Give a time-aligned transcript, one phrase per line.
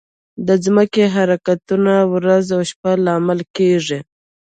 [0.47, 3.99] د ځمکې حرکتونه د ورځ او شپه لامل کېږي.